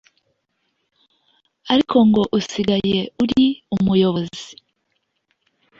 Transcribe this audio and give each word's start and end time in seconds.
Ariko 1.71 1.95
ngo 2.07 2.21
usigaye 2.37 2.99
uri 3.23 3.43
umuyobozi 3.75 4.49